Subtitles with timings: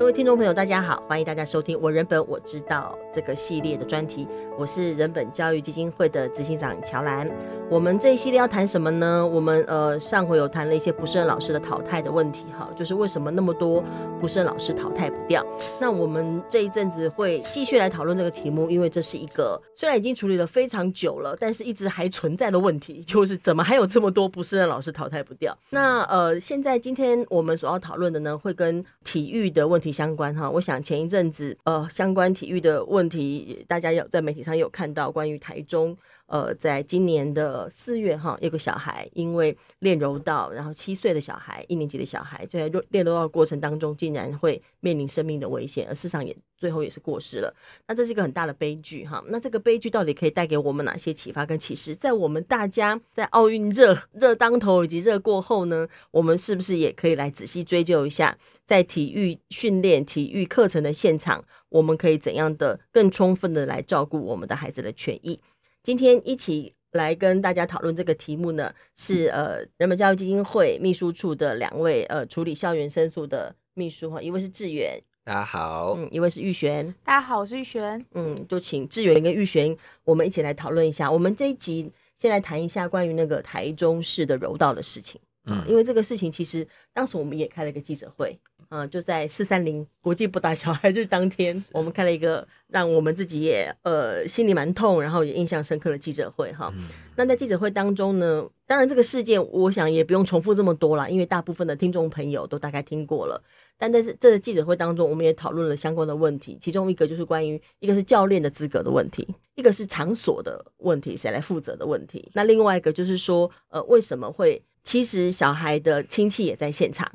[0.00, 4.26] 各位听众朋友，大家好，欢迎大家收听我人本我知道这个系列的专题。
[4.58, 7.30] 我是人本教育基金会的执行长乔兰。
[7.68, 9.24] 我们这一系列要谈什么呢？
[9.24, 13.84] 我们呃上回有谈了一些不胜任老师的淘汰的问题，哈，就是为什么那么多
[14.18, 15.44] 不胜任老师淘汰不掉。
[15.78, 25.56] 那我们这一阵子会继续来讨论这个题目，因为这是一个虽然已经处理了非常久了，但是一直还存在的问题，就是怎么还有这么多不胜任老师淘汰不掉？
[25.68, 29.89] 那呃，现在今天我们所要讨论的呢，会跟体育的问题。
[29.92, 35.96] 相关哈，我想前一阵子呃，相关体育的问题，大家有在媒体上有看到关于台中
[36.30, 47.52] 呃，在今年的四月哈，有个小孩因为练柔道，然后七岁的小孩，一年级的小孩，就在练柔道过程当中，竟然会面临生命的危险，而事实上也最后也是过世了。
[47.88, 49.20] 那这是一个很大的悲剧哈。
[49.26, 51.96] 那这个悲剧到底可以带给我们哪些启发跟启示？
[51.96, 58.38] 在我们大家在奥运热热当头以及热过后呢，我们是不是也可以来仔细追究一下？
[58.64, 65.40] 在体育训练、体育课程的现场，我们可以怎样的更充分的来照顾我们的孩子的权益？
[65.82, 81.10] 今天一起来跟大家讨论这个题目呢，是呃人本教育基金会秘书处的两位呃处理校园申诉的秘书哈，一位是志远，大家好，嗯，一位是玉璇，大家好，我是玉璇，嗯，就请志远跟玉璇，我们一起来讨论一下。
[81.10, 88.38] 我们这一集先来谈一下关于那个台中市的柔道的事情，嗯，因为这个事情其实当时我们也开了一个记者会。
[88.70, 96.72] 嗯，就在四三零国际不打小孩日当天，我们开了一个让我们自己也呃心里蛮痛，然后也印象深刻的记者会哈。
[96.76, 103.42] 嗯、那在记者会当中呢，当然这个事件我想也不用重复这么多了，因为大部分的听众朋友都大概听过了。
[103.76, 112.30] 但在这个记者会当中，我们也讨论了相关的问题，其中一个就是关于一个是教练的资格的问题，一个是场所的问题，谁来负责的问题。
[112.34, 117.10] 那另外一个就是说，呃，为什么会其实小孩的亲戚也在现场？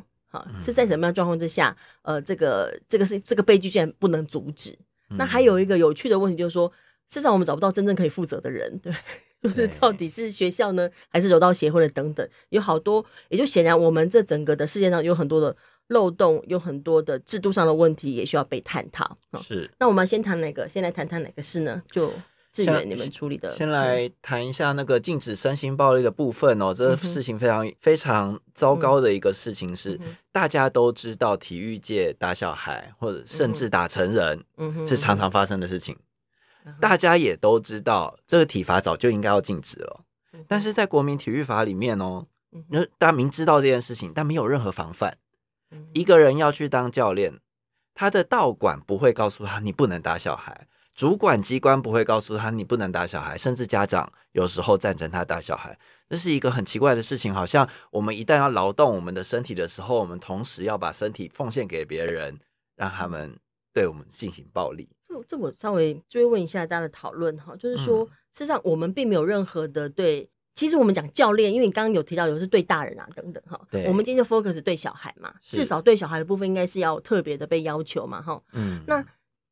[0.61, 1.75] 是在什么样状况之下？
[2.02, 4.78] 呃，这个这个是这个悲剧竟然不能阻止。
[5.17, 6.67] 那还有一个有趣的问题就是说，
[7.08, 8.91] 事实上我们找不到真正可以负责的人，对，
[9.44, 15.56] 就是到底是学校呢，还是柔道协会的等等，有好多，也就显然我们这整个的世界上有很多的
[15.90, 19.18] 漏洞，有很多的制度上的问题也需要被探讨。
[19.41, 20.68] 是，那我们先谈哪个？
[20.68, 21.84] 先来谈谈哪个事呢？
[21.91, 22.12] 就。
[22.56, 23.52] 志远，你们处理的。
[23.52, 26.74] 先来谈一下那个禁止身心暴力的部分哦。
[26.74, 30.00] 这个事情非常非常糟糕的一个事情是，
[30.32, 34.46] 大家都知道体育界打小孩或者甚至打成人，
[34.88, 35.98] 是常常发生的事情。
[36.80, 40.06] 大家也都知道，这个体罚早就应该要禁止了。
[40.48, 42.26] 但是在国民体育法里面哦，
[42.70, 45.18] 那大家明知道这件事情，但没有任何防范。
[45.94, 47.40] 一个人要去当教练，
[47.94, 50.68] 他的道馆不会告诉他你不能打小孩。
[50.95, 57.33] 主管机关不会告诉他你不能打小孩，甚至家长有时候赞成他打小孩，这是一个很奇怪的事情。
[57.33, 62.39] 好像我们一旦要劳动我们的身体的时候，我们同时要把身体奉献给别人，
[62.78, 63.38] 让他们
[63.73, 64.88] 对我们进行暴力。
[65.09, 79.06] 这这我稍微追问一下大家的讨论哈，就是说，嗯、事实上我们并没有任何的对，其实我们讲教练，因为你刚刚有提到有是对大人啊等等哈，对，我们今天就 focus 对小孩嘛，至少对小孩的部分应该是要特别的被要求嘛哈，嗯，那。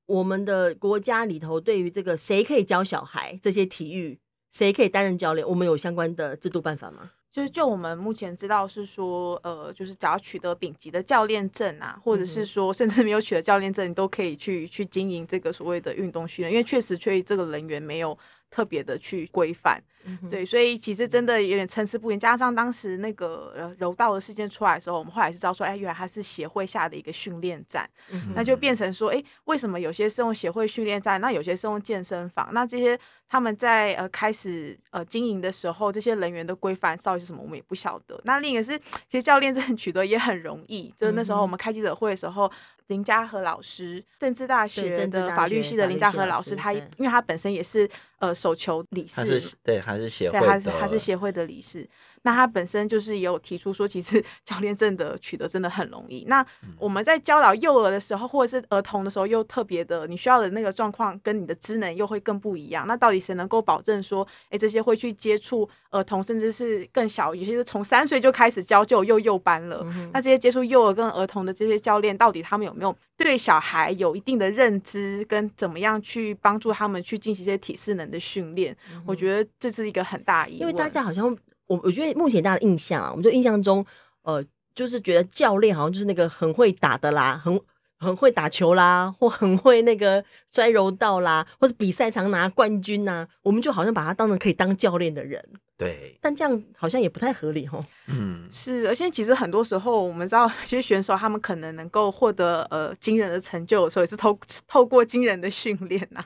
[0.06, 4.20] 我们的国家里头，对于这个谁可以教小孩这些体育，
[4.52, 7.12] 谁可以担任教练，我们有相关的制度办法吗？
[7.32, 18.18] 就是就我们目前知道是说，呃，就是只要取得丙级的教练证啊，或者是说甚至没有取得教练证，你都可以去去经营这个所谓的运动训练，因为确实对这个人员没有。
[18.54, 19.84] 特别的去规范，
[20.30, 22.18] 对，所以其实真的有点参差不齐。
[22.18, 32.50] 加上当时那个呃柔道的事件出来的时候，我们后来是知道说，哎，原来它是协会下的一个训练站，嗯、那就变成说，哎，为什么有些是用协会训练站，那有些是用健身房？
[32.54, 38.20] 那这些他们在呃开始呃经营的时候，这些人员的规范到底是什么，我们也不晓得。
[38.26, 38.78] 那另一个是，
[39.08, 42.52] 其实教练证取得也很容易，就是那时候我们开记者会的时候。
[42.88, 47.90] 林家和老师，政治大学的法律系的林家和老师，他因为他本身也是
[48.20, 49.24] 呃手球理事，
[49.64, 51.88] 对，还是协会对，还是他是协会的理事。
[52.24, 56.26] 那他本身就是也有提出说，其实 教练证的取得真的很容易。
[56.28, 56.46] 那
[56.78, 62.88] 我们在教导幼儿的时候，或者是儿童的时候，又特别的，你需要的那个状况跟你的职能又会更不一样。
[62.88, 69.82] 那到底谁能够保证说，哎，这些会去接触儿童，甚至是更小，有些是从三岁就开始教，就有幼幼班了。
[69.84, 78.76] 嗯、那这些接触幼儿跟儿童的这些教练，到底他们有没有对小孩有一定的认知，跟怎么样去帮助他们去进行一些体适能的训练？
[78.94, 81.38] 嗯、我觉得这是一个很大疑问，因为大家好像。
[81.68, 83.86] 我我觉得目前大家的印象啊，我们就印象中，
[84.24, 84.44] 呃，
[84.76, 87.60] 就是觉得教练好像就是那个很会打的啦，很
[88.00, 95.42] 很会打球啦，或很会那个摔柔道啦，或者比赛常拿冠军呐、啊，我们就好像把他当成可以当教练的人。
[95.76, 97.84] 对，但这样好像也不太合理哦。
[98.08, 104.38] 嗯，是，而且其实很多时候我们知道，其实选手他们可能能够获得呃惊人的成就的时候，也是透
[104.68, 106.24] 透过惊人的训练呐。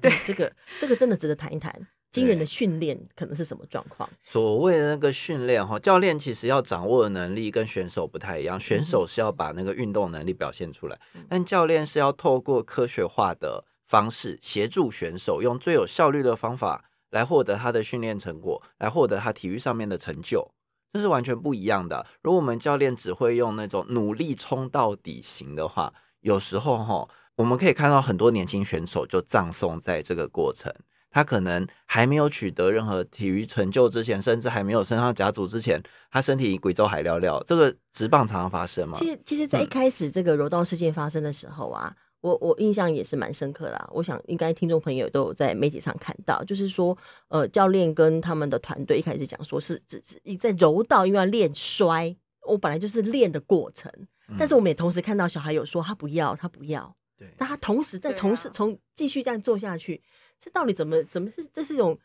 [0.00, 1.72] 对，这个这个真的值得谈一谈。
[2.16, 4.08] 惊人的训练可能是什么状况？
[4.24, 8.58] 所谓的那个训练哈，教练其实要掌握的能力跟选手不太一样。
[8.58, 10.98] 选手是要把那个运动能力表现出来，
[11.28, 20.50] 但教练是要透过科学化的方式协助选手，用最有效率的方法来获得他的训练成果，来获得他体育上面的成就，
[20.92, 22.06] 这是完全不一样的。
[22.22, 30.72] 如果我们教练只会用那种努力冲到底型的话，有时候哈，我们可以看到很多年轻选手就葬送在这个过程。
[31.16, 37.42] 他可能还没有取得任何体育成就之前，甚至还没有升上甲组之前，他身体贵州海料料。
[37.46, 38.98] 这个直棒常常发生嘛？
[38.98, 43.88] 其实，其实，在一开始这个柔道事件发生的时候啊，嗯、我我印象也是蛮深刻啦。
[43.94, 46.94] 我想，应该听众朋友都有在媒体上看到，就是说，
[47.28, 52.14] 呃，教练跟他们的团队一开始讲说是只是在柔道，因为要练摔，
[52.46, 53.90] 我本来就是练的过程。
[54.28, 56.94] 嗯、但是我们也同时看到小孩有说他不要，他不要。
[57.16, 60.02] 对，但他同时在从事从继续这样做下去。
[60.38, 61.46] 这到底怎么怎么是？
[61.52, 61.98] 这是一种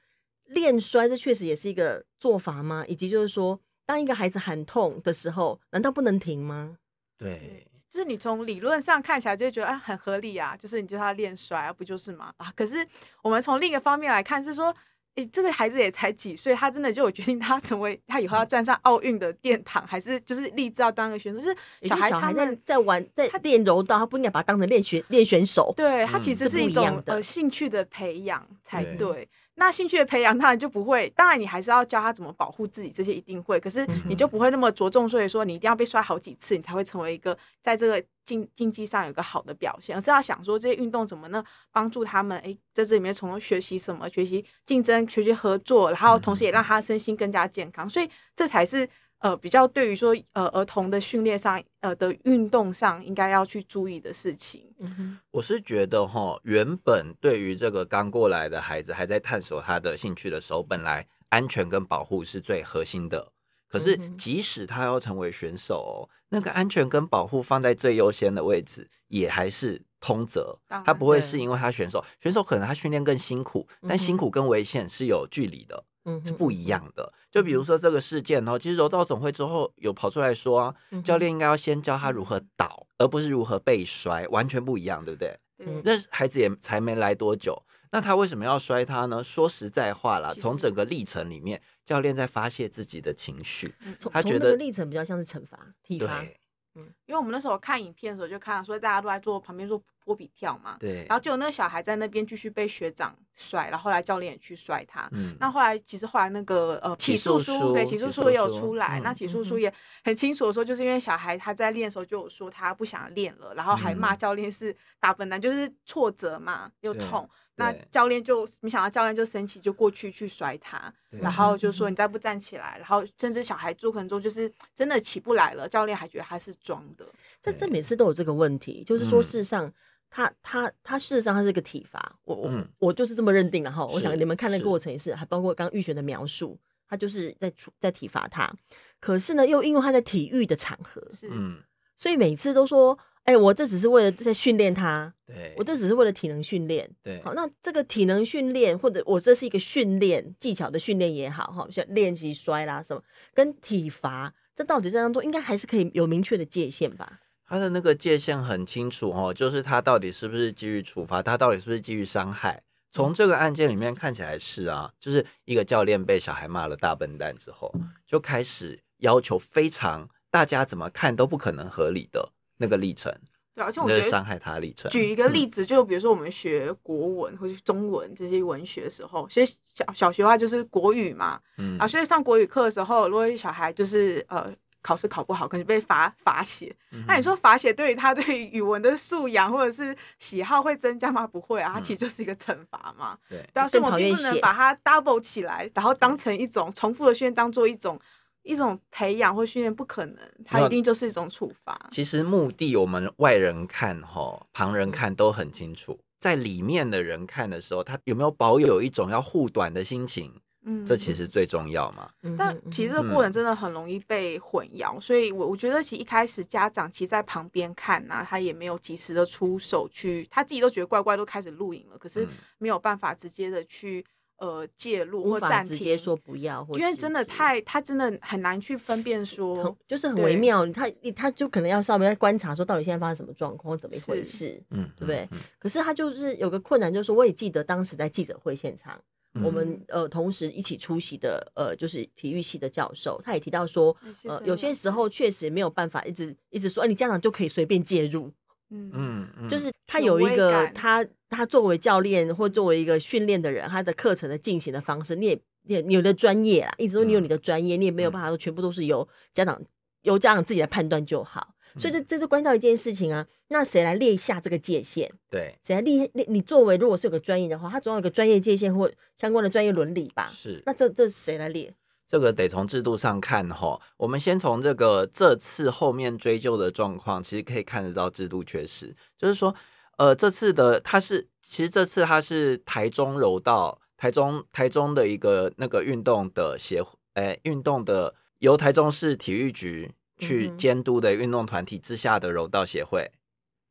[0.45, 2.85] 练摔，这确实也是一个做法吗？
[2.87, 6.77] 以及就是说，当一个孩子喊痛的时候，难道不能停吗？
[7.17, 12.33] 对，就是你从理论上看起来就会觉得啊，很合理啊，就是你叫他练摔，不就是吗？
[12.37, 12.87] 啊，可是
[13.21, 14.75] 我们从另一个方面来看，是说。
[15.15, 21.39] 诶，这个孩子也才几岁，他真的就有决定他成为他以后要站上奥运的殿堂，还是就是立志要当一个选手？
[21.39, 25.73] 就是小孩他们在玩在他练柔道，他不应该把他当成练选练选手。
[25.75, 29.27] 对，他其实是一种、嗯、呃兴趣的培养才对。
[29.56, 31.07] 对那兴趣的培养，当然就不会。
[31.15, 33.59] 当然，你还是要教他怎么保护自己，这些一定会。
[33.59, 39.95] 可是，你就不会那么着重，所以说你一定要被摔好几次，你才会成为一个在这个竞竞技上有一个好的表现。
[39.95, 42.38] 而是要想说，这些运动怎么能帮助他们？
[42.39, 44.09] 诶，在这里面从中学习什么？
[44.09, 47.89] 学习竞争，学习合作，然后同时也让他身心更加健康。
[47.89, 48.89] 所以，这才是。
[49.21, 54.73] 呃，比较对于说，呃，儿童的训练上，呃的运动上，应该要去注意的事情。
[54.79, 63.31] 嗯哼，我是觉得哈，原本对于这个刚过来的孩子，还在探索他的兴趣的时候，本来安全跟保护是最核心的。
[63.68, 70.57] 可是，即使他要成为选手，哦那个安全跟保护放在最优先的位置，也还是通则。
[70.67, 75.85] 他不会是因为他选手，选手可能他训练更辛苦，但辛苦跟危险是有距离的。
[76.06, 77.13] 嗯，是不一样的。
[77.30, 85.38] 就比如说这个事件哦，其实柔道总会之后有跑出来说啊，教练应该要先教他如何倒，而不是如何被摔，完全不一样，对不对？
[85.59, 87.62] 嗯，那孩子也才没来多久，
[87.92, 89.24] 那他为什么要摔他呢？
[89.24, 93.74] 说实在话啦，从整个历程里面，教练在发泄自己的情绪，
[94.12, 96.25] 他觉得历程比较像是惩罚、体罚。
[96.74, 100.77] 嗯，因为我们那时候看影片的时候就看到，所以大家都在坐旁边做波比跳嘛。
[100.80, 101.06] 对。
[101.07, 105.07] 然后就有那个小孩在那边继续被学长摔，然后后来教练也去摔他。
[105.12, 105.36] 嗯。
[105.39, 117.30] 那后来其实后来那个呃起诉书，对起诉书也有出来，嗯、那起诉书也很清楚的说，就是因为小孩他在练的时候就有说他不想练了，然后还骂教练是打笨蛋，嗯、就是挫折嘛又痛。
[117.56, 127.06] 那教练就没想到，教练就生气，就过去去摔他，然后就说你再不站起来，然后甚至小孩做可能说就是真的起不来了，教练还觉得他是装的。
[127.39, 129.71] 这这每次都有这个问题，就是说事实上
[130.11, 133.83] 他他他事实上他是个体罚，我我我就是这么认定了哈。
[133.83, 138.53] 我想你们看那个过程也是，还包括刚玉璇的描述，他就是在处在体罚他，
[138.99, 141.63] 可是呢又因为他在体育的场合，是嗯，
[141.97, 142.99] 所以每次都说。
[143.23, 153.03] 哎、欸，我这只是为了在训练他，对，我这只是为了体能训练，对，好，那这个体能训练或者我这是一个训练技巧的训练也好，哈，像练习摔啦什么，
[153.36, 157.19] 跟体罚，这到底这当中应该还是可以有明确的界限吧？
[157.51, 162.63] 他的那个界限很清楚哦，就是他到底是不是基于处罚，他到底是不是基于伤害？
[162.91, 167.70] 从这个案件里面看起来是啊，就是一个教练被小孩骂了大笨蛋之后，
[168.08, 172.31] 就开始要求非常大家怎么看都不可能合理的。
[172.58, 173.12] 那个历程，
[173.55, 174.91] 对，而且我觉得伤害他的历程。
[174.91, 186.75] 举一个例子，就比如说我们学国文或者中文这些文学的时候，学小小学的话就是国语嘛，嗯啊，所以上国语课的时候，如果小孩就是呃考试考不好，可能被罚罚写。
[187.07, 191.25] 那你说罚写对于他对语文的素养或者是喜好会增加吗？
[191.25, 193.17] 不会啊，它其实就是一个惩罚嘛。
[193.29, 198.00] 对，但是我们并不能把它 double 起来，然后当成一种重复的训练，当做一种。
[198.43, 201.79] 一种培养或训练不可能，它一定就是一种处罚。
[201.91, 206.00] 其实目的我们外人看哈，旁人看都很清楚。
[206.17, 210.41] 在里面的人看的时候，他有没有保有一种要护短的心情？
[210.63, 212.10] 嗯，这其实最重要嘛。
[212.38, 222.27] 但其实这个过程真的很容易被混淆，嗯、所以我我觉得其实一开始家长其实在旁边看呐、啊，他也没有及时的出手去，他自己都觉得怪怪都开始录影了，可是
[222.58, 224.06] 没有办法直接的去。
[224.38, 230.65] 呃，介入或暂停，直接说不要，因为真的太，他真的很难去分辨说，就是很微妙。
[230.72, 235.27] 他他就可能要稍微在观察说，到底现在发生什么状况，怎么一回事，嗯，对不对？
[235.30, 239.00] 嗯嗯、可是他就是有个困难，就是说，我也记得当时在记者会现场，
[239.33, 243.95] 嗯、我们呃同时一起出席的呃就是体育系的教授，他也提到说，
[244.25, 248.31] 呃，有些时候确实没有办法一直一直说，哎，你家长就可以随便介入。
[248.69, 248.91] 嗯。
[248.93, 259.61] 嗯，就是他有一个他他作为教练或作为一个训练的人，他的课程的进行的方式，你也你也你有的专业啦，一直说你有你的专业，你也没有办法说全部都是由家长
[260.01, 261.55] 由家长自己来判断就好。
[261.77, 265.11] 所以这这就关系到一件事情啊，那谁来列下这个界限？
[265.29, 266.25] 对，谁来列列？
[266.29, 270.29] 你作为如果是有个专业的话，他总要有个专业界限或相关的专业伦理吧？
[270.33, 271.73] 是，那这这谁来列？
[272.07, 278.93] 这个得从制度上看哈，我们先从这个这次后面追究的状况，其实可以看得到制度缺失。
[279.17, 279.55] 就是说，
[279.97, 293.11] 呃，这次的他是，其实这次他是台中柔道，台中台中的一个那个运动的协会，哎，运动的由台中市体育局去监督的运动团体之下的柔道协会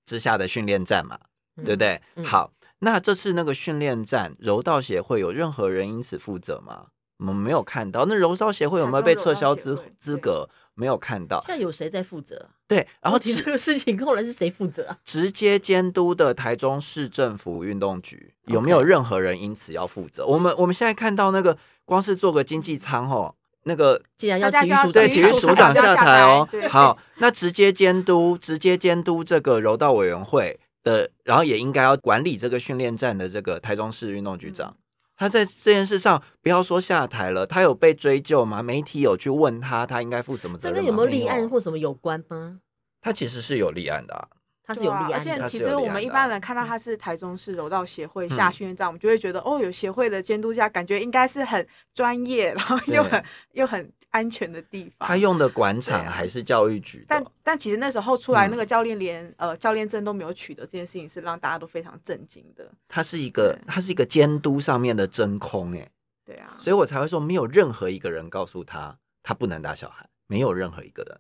[0.05, 1.19] 之下的训练站嘛，
[1.65, 2.03] 对不对？
[2.25, 6.89] 好，那这次那个训练站柔道协会有任何人因此负责吗？
[7.19, 10.49] 我们没有看到，那柔道协会有没有被撤销资资格？
[10.75, 11.43] 没有看到。
[11.45, 12.49] 现在有谁在负责？
[12.67, 14.99] 对，然后提这个事情后来是谁负责啊？
[15.05, 34.71] 直接监督的台中市政府运动局有没有任何人因此要负责.我们我们现在看到那个光是做个经济舱哦，那个既然要体育署对体育署长下台哦，好，那直接监督直接监督这个柔道委员会的，然后也应该要管理这个训练站的这个台中市运动局长。
[34.71, 34.81] 嗯
[35.21, 38.63] 他在这件事上不要说下台了，他有被追究吗？
[38.63, 40.77] 媒体有去问他，他应该负什么责任？
[40.77, 42.61] 这跟有没有立案或什么有关吗？
[43.03, 44.29] 他其实是有立案的、啊。
[44.71, 55.09] 他是有立案的，而且其实我们一般人看到他是台中市柔道协会下训练站，我们就会觉得哦，有协会的监督下，感觉应该是很专业，然后又很又很安全的地方。
[55.09, 62.71] 他用的馆场还是教育局的，但但其实那时候出来那个教练连呃教练证都没有取得，这件事情是让大家都非常震惊的。
[62.87, 65.91] 他是一个他是一个监督上面的真空哎，
[66.25, 71.19] 对啊，所以我才会说没有任何一个人告诉他他不能打小孩，没有任何一个人，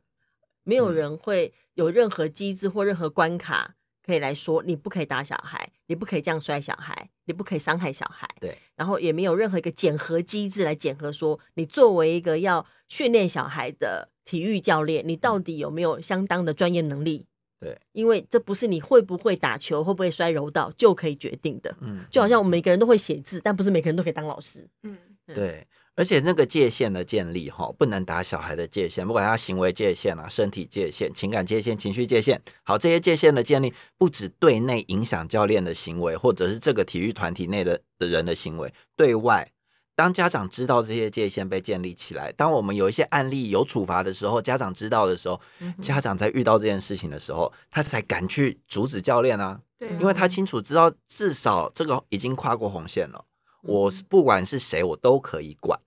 [0.62, 3.74] 没有人会有任何机制或任何关卡。
[4.02, 8.28] 可以来说，你不可以打小孩，你不可以这样摔小孩，你不可以伤害小孩。
[8.40, 17.26] 对，然后也没有任何一个检核机制来检核说，你作为一个要训练小孩的体育教练，你到底有没有相当的专业能力？
[17.60, 21.76] 对，因为这不是你会不会打球、会不会摔柔道就可以决定的。
[21.80, 24.66] 嗯，就好像我们每个人都会写字，但不是每个人都可以当老师。
[24.82, 24.96] 嗯，
[25.34, 25.66] 对。
[25.96, 39.50] 而且那个界限的建立，哈，不能打小孩的界限，不管他行为界限啊、身体界限、情感界限、情绪界限，好，这些界限的建立，不止对内影响教练的行为，或者是这个体育团体内的的人的行为，对外，
[39.94, 45.38] 当家长知道这些界限被建立起来，当我们有一些案例有处罚的时候，家长知道的时候，
[45.82, 53.22] 家长在遇到这件事情的时候，他才敢去阻止教练啊，对，因为他清楚知道，至少这个已经跨过红线了，
[53.62, 55.80] 我不管是谁，我都可以管。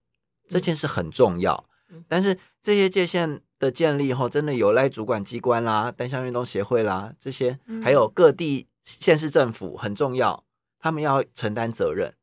[0.48, 1.65] 这件事很重要，
[2.08, 10.44] 但是这些界限的建立后，真的有赖主管机关啦、单项运动协会啦，这些还有各地县市政府很重要，
[10.80, 12.13] 他们要承担责任。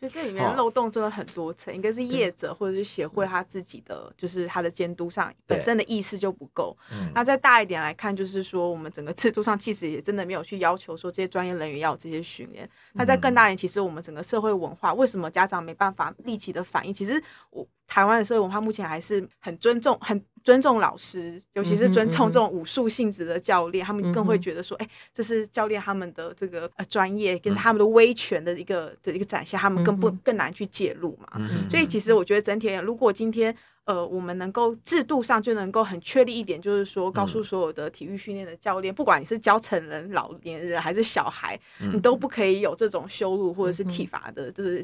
[0.00, 6.74] 就这里面漏洞真的很多层，一个是业者或者是协会他自己的，就是他的监督上本身的意识就不够。
[7.14, 12.66] 那再大一点来看，就是说我们整个制度上其实也真的没有去要求说这些专业人员要有这些训练。
[12.94, 16.94] 那在更大一点，其实我们整个社会文化为什么家长没办法立即的反应？
[16.94, 20.18] 其实我台湾的社会文化目前还是很尊重很。
[20.42, 31.28] 尊重老师，尤其是尊重这种武术性质的教练，嗯、他们更会觉得说，哎、欸，这是教练他们的这个呃专业跟他们的威权的一个的一个展现，他们更不更难去介入嘛。
[31.34, 33.54] 嗯、所以其实我觉得整体，如果今天
[33.84, 44.82] 呃我们能够制度上就能够很确立一点，就是说告诉所有的体育训练的教练，嗯、不管你是教成人、老年人还是小孩，嗯、你都不可以有这种羞辱或者是体罚的，就是。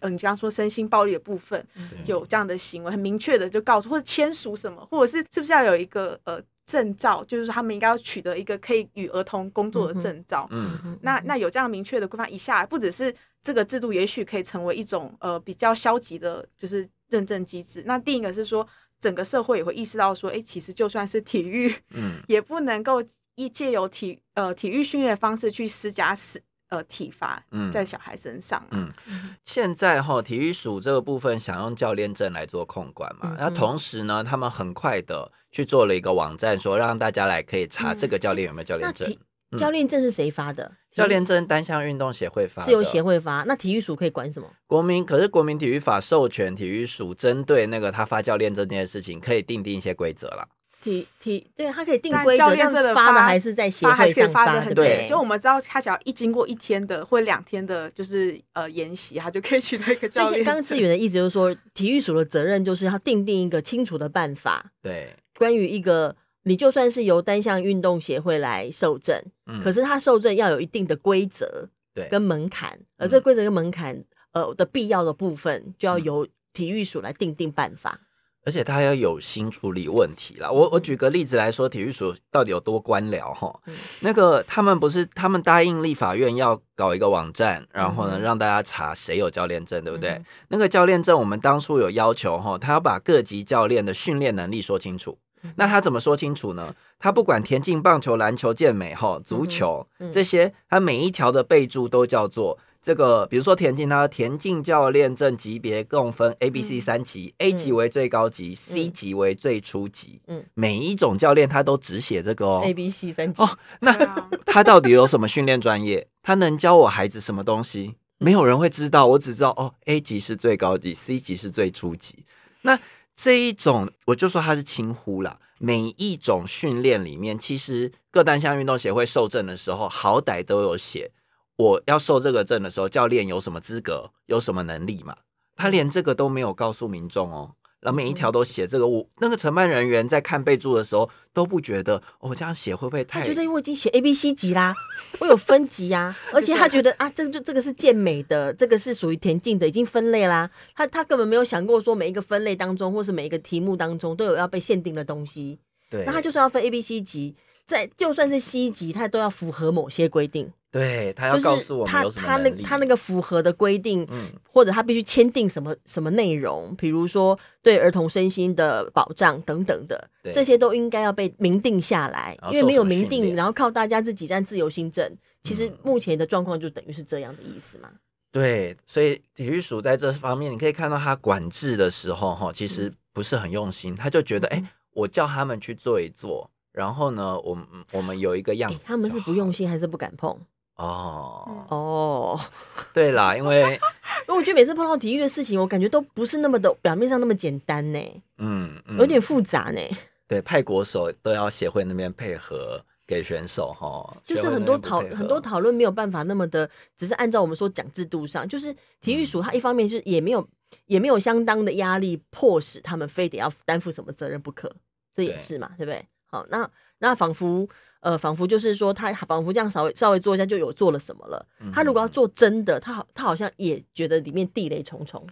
[0.00, 1.64] 嗯，你刚刚说身心暴力的部分
[2.06, 10.46] 有这样的行为，很明确的就告诉或者签署什么，或者是是不是要有一个呃证照，就是他们应该要取得一个可以与儿童工作的证照。
[10.50, 10.98] 嗯嗯。
[11.02, 17.82] 那那有这样明确的规范一下来，不只是这个制度，也许可以成为一种呃比较消极的，就是认证机制。
[17.86, 18.66] 那第一个是说，
[19.00, 23.02] 整个社会也会意识到说，哎、欸，其实就算是体育，嗯，也不能够
[23.36, 26.42] 一借由体呃体育训练的方式去施加死。
[26.68, 28.62] 呃体罚在小孩身上。
[28.70, 39.08] 嗯，嗯现在哈体育署这个部分想用教练证来做控管嘛，那、嗯、同时呢，他们很快的去做了一个网站，说让大家来可以查这个教练有没有教练证。
[39.50, 40.72] 嗯、教练证是谁发的？
[40.92, 43.44] 教练证单项运动协会发，是由协会发。
[43.46, 44.48] 那体育署可以管什么？
[44.66, 50.48] 国民可是国民体育法授权体育署针对那个他发教练证这件事情，可以定定一些规则了。
[50.82, 54.74] 体体对他可以定规则，但是发的还是在协会上发的。
[54.74, 60.44] 对，就我们知道，他只要一经过一天的或两天的，就是呃研习，他就可以取得一个教练证。
[60.44, 64.72] 刚志远的意思就是说，体育署的责任就是要定定一个清楚的办法。
[64.80, 78.00] 对，关于一个你就算是由单项运动协会来受证，嗯，可是他受证要有一定的规则，对，跟门槛，而这规则跟门槛呃的必要的部分，就要由体育署来定定办法。
[78.48, 80.50] 而且他要有心处理问题啦。
[80.50, 83.54] 我我举个例子来说，体育署到底有多官僚哈？
[84.00, 90.18] 那个他们不是他们答应立法院要搞一个网站，然后呢让大家查谁有教练证，对不对？
[90.48, 95.18] 那个教练证我们当初有要求哈，他要把各级教练的训练能力说清楚。
[95.56, 96.74] 那他怎么说清楚呢？
[96.98, 102.58] 他不管田径、棒球、篮球、健美哈、足球这些，他每一条的备注都叫做。
[102.80, 110.20] 这个比如说田径，它田径教练证级别共分 A、B、C 三级、嗯、，A 级为最高级、嗯、，C 级为最初级。
[110.28, 113.42] 嗯，每一种教练他都只写这个哦，A、B、C 三级。
[113.42, 113.92] 哦，那
[114.46, 116.06] 他到底有什么训练专业？
[116.22, 117.96] 他能教我孩子什么东西？
[118.18, 122.24] 没有人会知道，我只知道哦，A 级是最高级，C 级是最初级。
[122.62, 122.78] 那
[123.14, 125.38] 这一种，我就说它是轻忽啦。
[125.60, 131.10] 每一种训练里面，其实各单项运动协会受证的时候，好歹都有写。
[131.58, 135.16] 我要受这个证的时候，教练有什么资格，有什么能力嘛？
[135.56, 138.86] 他连这个都没有告诉民众哦，然后每一条都写这个。
[138.86, 143.22] 我那个承办人员在看备注的时候都不觉得，哦，这样写会不会太？
[143.22, 144.72] 他觉得我已经写 A、B、C 级啦，
[145.18, 150.48] 我有分级呀、啊， 而且他觉得啊，这个就这个是健美的，这个是属于田径的，已经分类啦。
[150.76, 155.58] 他他根本没有想过说每一个分类当中，或是每一个题目当中都有要被限定的东西。
[155.90, 157.34] 对，那他就算要分 A、B、C 级，
[157.68, 160.50] 在就算是 C 级，他都要符合某些规定。
[160.70, 175.10] 对，他要告诉我们有什么能力，他他那他那个符合的规定，嗯，或者他必须签订什么什么内容，比如说对儿童身心的保障等等的，这些都应该要被明定下来，因为没有明定，然后靠大家自己在自由新政，
[175.42, 177.88] 其实目前的状况就等于是这样的意思嘛。
[178.30, 190.30] 对，所以体育署在这方面，你可以看到他管制的时候，哈，其实不是很用心，他就觉得，哎，我叫他们去做一做，然后呢，我们我们有一个样子，他们是不用心还是不敢碰？
[190.76, 192.40] 哦哦，
[192.94, 197.98] 对啦，因为因为我觉得每次碰到体育的事情，我感觉都不是那么的表面上那么简单呢，
[198.36, 199.80] 嗯，嗯，有点复杂呢。
[200.28, 210.48] 对，派国手都要协会那边配合给选手哈，就是很多讨很多讨论没有办法那么的，只是按照我们说讲制度上，就是体育署它一方面是也没有、嗯、
[210.86, 214.70] 也没有相当的压力，迫使他们非得要担负什么责任不可，
[215.12, 216.06] 这也是嘛，对，对不对？
[216.28, 217.68] 好，那那仿佛。
[218.00, 221.44] 呃，仿佛就是说，他仿佛这样稍微稍微做一下就有做了什么了。
[221.74, 225.26] 他如果要做真的，他好他好像也觉得里面地雷重重。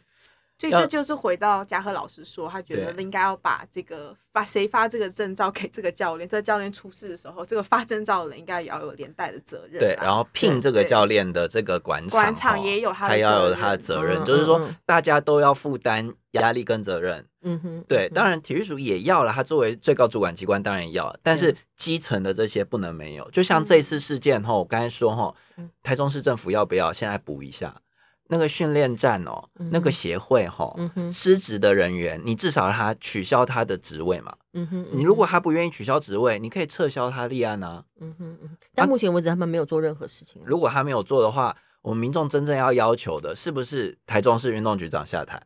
[0.59, 9.79] 所以这就是回到嘉禾老师说，他觉得应该要把这个发谁发这个证照给这个教练，这个教练出事的时候，这个发证照的人应该也要有连带的责任。
[9.79, 17.25] 对，然后聘这个教练的这个馆场，馆场也有他的责任，他要有他的责任，就是说大家都要负担压力跟责任。
[17.49, 23.31] 嗯哼，对，当然体育署也要了，他作为最高主管机关当然要，但是基层的这些不能没有。
[23.31, 25.35] 就像这次事件哈，我刚才说哈，
[25.83, 27.81] 台中市政府要不要现在补一下？
[28.29, 30.75] 那个训练站哦，嗯、那个协会哈、
[31.13, 34.35] 失职的人员，你至少让他取消他的职位嘛。
[34.55, 37.85] 嗯哼，你如果他不愿意取消职位，你可以撤销他立案啊。
[38.01, 38.57] 嗯哼嗯。
[38.75, 40.45] 但目前为止，他们没有做任何事情、啊。
[40.45, 45.41] 如果他没有做的话，我们民众真正要要求的是不是台中市运动局长下台？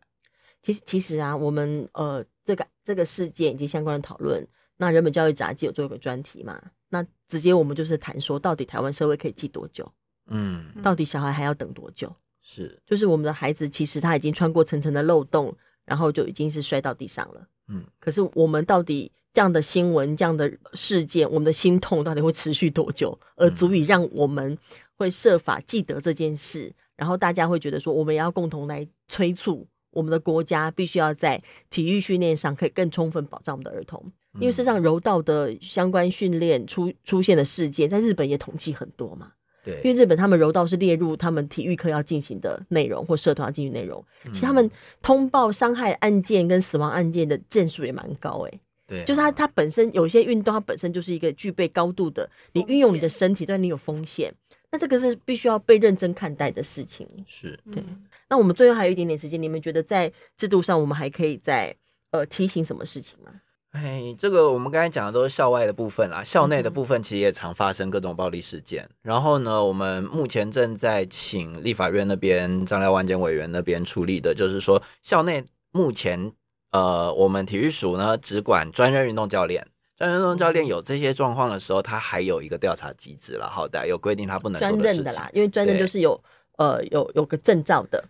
[0.63, 4.47] 其实，其实啊，我们呃，这个这个事件以及相关的讨论，
[4.77, 6.61] 那人本教育杂志有做一个专题嘛？
[6.89, 9.91] 那直接我们就是谈说，到底台湾社会可以记多久？
[10.27, 12.15] 嗯，到底小孩还要等多久？
[12.43, 17.47] 是，就是我们的孩子，其实他已经穿过层层的漏洞，然后就已经是摔到地上了。
[17.69, 24.59] 嗯，可是我们到底这样的新闻、这样的事件，我们的心痛到底会持续多久，而足以让我们
[24.97, 34.03] 会设法记得这件事，然后大家会觉得说，我们也要共同来催促我们的国家，必须要在体育训练上可以更充分保障我们的儿童，
[34.35, 39.33] 因为事实上柔道的相关训练出出现的事件，在日本也统计很多嘛。
[39.63, 44.71] 对，因为日本他们柔道是列入他们体育课要进行的内容或社团要进行内容，其实他们
[45.03, 48.61] 通报伤害案件跟死亡案件的件数也蛮高诶。
[48.87, 54.33] 对、啊，就是它它本身有一些运动，它本身就是一个具备高度的，你运用你的身体，但你有风险，
[54.73, 57.07] 那这个是必须要被认真看待的事情。
[57.27, 57.85] 是对。
[58.31, 61.77] 那我们最后还有一点点时间，你们觉得在制度上，我们还可以再
[62.13, 63.33] 呃提醒什么事情吗？
[63.73, 68.83] 哎，这个我们刚才讲的都是校外的部分啦，校内的部分其实也常发生各种暴力事件。
[68.85, 76.33] 嗯、然后呢，我们目前正在请立法院那边张廖万坚委员那边处理的，就是说校内目前
[76.73, 79.65] 呃，我们体育署呢只管专任运动教练，
[79.97, 86.21] 专任运动教练有这些状况的时候，他还有一个调查机制了，好的，有规定他不能专任的啦，因为专任就是有
[86.59, 88.03] 呃有有个证照的。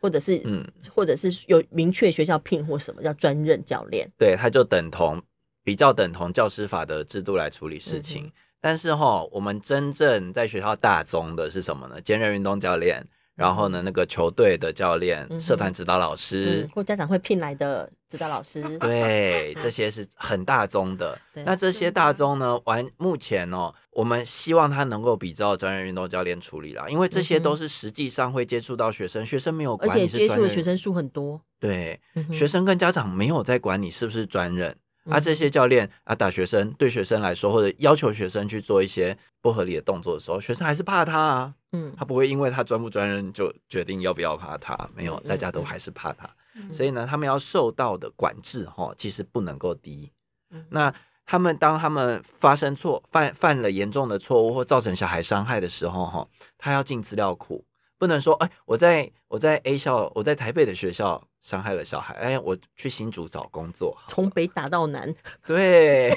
[0.00, 5.22] 或者是嗯，或者是有明确学校聘或什么叫专任教练，对，他就等同
[5.64, 8.24] 比较等同教师法的制度来处理事情。
[8.26, 12.00] 嗯、但是哈，我们真正在学校大宗的是什么呢？
[12.00, 13.06] 兼任运动教练。
[13.38, 21.16] 然后呢，那个球队的教练、嗯、社团指导老师、嗯、或家长会聘来的指导老师，对， 这些是很大宗的。
[21.44, 31.40] 那这些大宗呢，完目前哦，我们希望他能够比照专业运动教练处理啦，因为这些都是实际上会接触到学生，学生没有管你是专任，而且接触的学生数很多。
[31.60, 32.00] 对，
[32.32, 34.74] 学生跟家长没有在管你是不是专任。
[35.10, 41.54] 啊，这些教练啊，打学生，对学生来说，或者要求学生去做一些不合理的动作的时候，学生还是怕他啊。
[41.72, 46.28] 嗯，他不会因为他专不专任就决定要不要怕他，没有，大家都还是怕他。
[46.54, 50.10] 嗯、所以呢，他们要受到的管制哈，其实不能够低。
[50.50, 50.92] 嗯、那
[51.24, 57.64] 他们当他们发生错犯犯了严重的错误或造成小孩伤害的时候哈，他要进资料库，
[57.98, 61.22] 不能说哎，我在我在 A 校，我在台北的学校。
[61.48, 65.14] 伤害了小孩，哎，我去新竹找工作，从北打到南，
[65.46, 66.14] 对，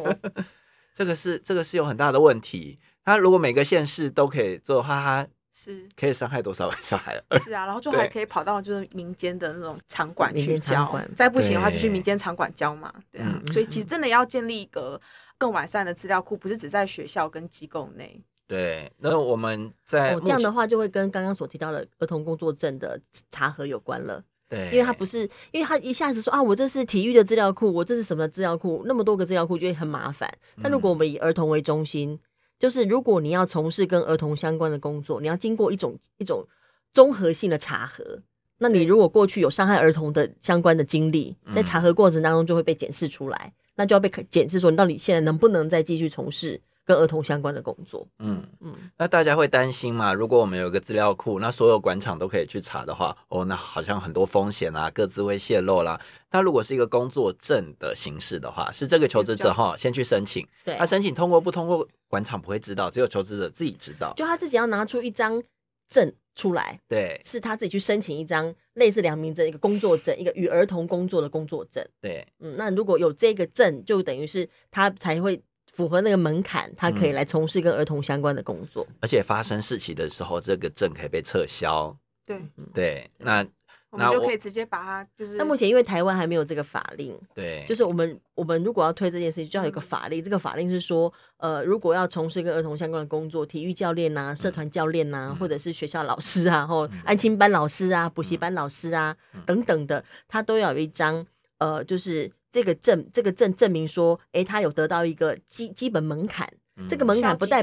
[0.92, 2.78] 这个是这个是有很大的问题。
[3.02, 7.18] 他如果每个县市都可以做的话，他是可以伤害多少个小孩？
[7.40, 12.92] 是啊，然后就还可以跑到就是民间的那种场馆去教，再不行的话就去民间场馆教嘛。
[13.10, 15.00] 对啊，所以其实真的要建立一个
[15.38, 18.22] 更完善的资料库，不是只在学校跟机构内。
[18.46, 24.22] 对，那我们在、哦、这样的话，就会跟刚刚所提到的儿童工作证的查核有关了。
[24.52, 30.30] 对，因为他不是，因为他一下子说啊，我这是体育的资料库，我这是什么资料库，那么多个资料库就会很麻烦。
[30.62, 32.18] 但如果我们以儿童为中心，嗯、
[32.58, 36.46] 就是如果你要从事跟儿童相关的工作，你要经过一种一种
[36.92, 38.20] 综合性的查核，
[38.58, 46.60] 那你如果过去有伤害儿童的相关的经历，在查核过程当中就会被检视出来，那就要被检视说你到底现在能不能再继续从事。
[46.84, 50.12] 跟儿童相关的工作，嗯嗯，那大家会担心嘛？
[50.12, 56.00] 如果我们有一个资料库，那所有馆场都可以去查的话，哦，那好像很多风险啊，各自会泄露啦。
[56.32, 64.12] 那如果是一个工作证的形式的话，是这个求职者哈先去申请，对，他申请通过不通过，馆场不会知道，只有求职者自己知道。
[64.16, 65.40] 就他自己要拿出一张
[65.88, 71.86] 证出来，对，是他自己去申请一张类似良民证，一个工作证，一个与儿童工作的工作证。
[72.00, 75.40] 对，嗯，那如果有这个证，就等于是他才会。
[75.72, 81.96] 符合那个门槛，他可以来从事跟儿童相关的工作，而且发生事情的时候，这个证可以被撤销。
[82.24, 82.40] 对。
[82.74, 83.44] 对，那
[83.90, 85.34] 我们就可以直接把它就是。
[85.34, 90.22] 那目前因为台湾还没有这个法令，对，就是我们我们如果要推这件事情，就要有个法令。
[90.22, 101.26] 这个法令是说，呃，如果要从事跟儿童相关的工作，体育教练呐、社团教练呐，或者是学校老师啊，或安亲班老师啊、补习班老师啊等等的，他都要有一张
[101.58, 102.30] 呃，就是。
[102.52, 106.48] 这个证，这个证证明说，诶，他有得到一个基基本门槛。
[106.76, 107.62] 嗯、这个门槛不带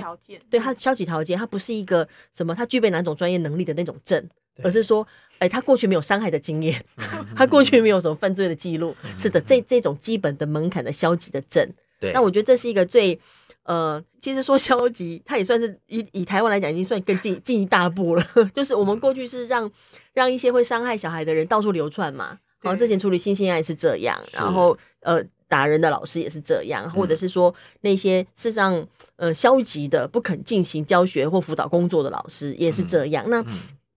[0.52, 4.30] 对他消极条件，他不是一个什么，他具备哪种专业能力的那种证，
[4.64, 5.08] 而是说，
[5.40, 8.96] 诶，他过去没有伤害的经验，嗯、他过去没有什么犯罪的记录。
[9.04, 11.68] 嗯、是的，这这种基本的门槛的消极的证。
[12.00, 13.20] 对，那我觉得这是一个最
[13.64, 18.24] 呃，其实说消极，他也算是以以台湾来讲，已经算更进进一大步了。
[18.54, 19.70] 就是我们过去是让
[20.14, 22.38] 让一些会伤害小孩的人到处流窜嘛。
[22.62, 33.28] 好，之前处理性侵案是这样，然后呃打人的老师也是这样，或者是说那些事实上呃消极的不肯进行教学或辅导工作的老师也是这样。
[33.30, 33.44] 那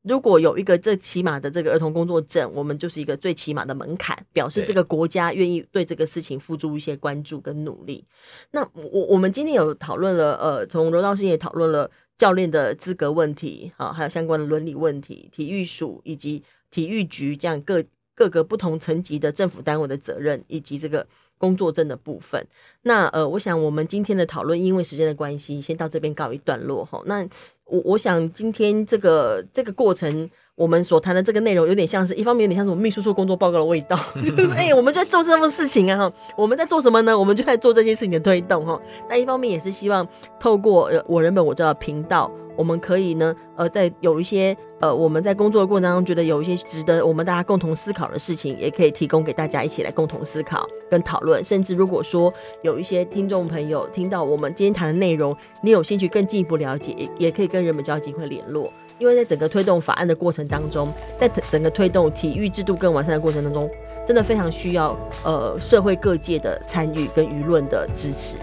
[0.03, 8.05] 如果有一个最起码的这个儿童工作证，我们就是一个最起码的门槛，表示这个国家愿意对这个事情付诸一些关注跟努力。
[8.53, 17.83] 那我我们今天有讨论了，呃，从柔道师也讨论了教练的资格问题，啊，还有相关的伦理问题，体育署以及体育局这样各。
[18.15, 21.07] 各个不同层级的政府单位的责任，以及这个
[21.39, 22.47] 工作证的部分。
[22.83, 27.03] 那呃，我想我们今天的讨论，因为时间的关系，先到这边告一段落哈。
[27.07, 27.27] 那
[27.65, 35.97] 我我想今天这个这个过程，我们所谈的这个内容有点像是，一方面有点像是我们秘书处工作报告的味道， 就是说，哎、我们就在做什么事情啊？
[35.97, 37.19] 哈， 我们在做什么呢？
[37.19, 38.79] 我们就在做这件事情的推动，哈。
[39.09, 40.07] 那一方面也是希望
[40.39, 51.43] 透过我人本我知道频道，我们可以呢，呃，在有一些呃我们在工作的过程当中觉得有一些值得我们大家共同思考的事情，也可以提供给大家一起来共同思考跟讨论。
[51.43, 58.71] 甚至如果说有一些听众朋友听到我们今天谈的内容，你有兴趣更进一步了解，也可以跟人本教基金会联络。
[59.03, 63.69] 因为在整个推动法案的过程当中，在整个推动体育制度更完善的过程当中，
[64.07, 68.37] 真的非常需要呃社会各界的参与跟舆论的支持。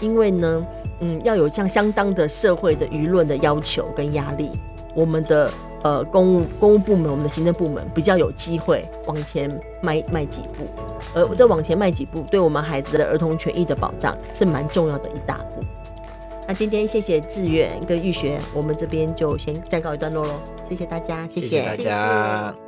[0.00, 0.64] 因为呢，
[1.00, 4.52] 嗯，要有像相当的社会的舆论的要求跟压力，
[4.94, 5.50] 我们的
[5.82, 9.50] 呃公务公务部门、我们的行政部门比较有机会往前
[9.82, 10.64] 迈迈几步。
[11.12, 15.60] 而这往前迈几步，对我们孩子的儿童权益的保障是蛮重要的一大步。
[16.46, 20.40] 那今天谢谢志远跟玉璇，我们这边就先暂告一段落喽。
[20.68, 22.52] 谢谢大家，谢谢，谢谢大家。
[22.52, 22.63] 谢谢。